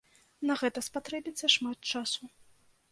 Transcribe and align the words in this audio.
На 0.51 0.55
гэта 0.61 0.83
спатрэбіцца 0.87 1.51
шмат 1.59 1.79
часу. 1.95 2.23